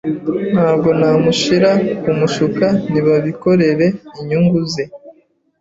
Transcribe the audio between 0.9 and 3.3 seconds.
namushira kumushuka niba